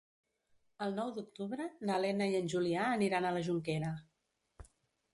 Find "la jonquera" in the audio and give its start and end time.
3.39-3.97